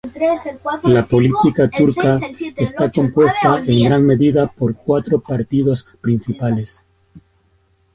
[0.81, 2.19] La política turca
[2.55, 6.83] está compuesta en gran medida por cuatro partidos principales.